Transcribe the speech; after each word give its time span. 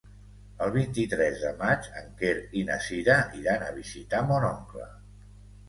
El 0.67 0.69
vint-i-tres 0.77 1.37
de 1.41 1.51
maig 1.59 1.85
en 2.01 2.09
Quer 2.23 2.33
i 2.63 2.65
na 2.71 2.79
Cira 2.87 3.21
iran 3.43 3.69
a 3.69 3.71
visitar 3.79 4.25
mon 4.33 4.51
oncle. 4.53 4.93